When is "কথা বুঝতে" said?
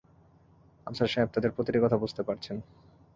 1.79-2.21